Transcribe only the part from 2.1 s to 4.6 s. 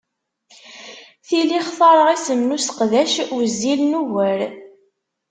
isem useqdac wezzilen ugar.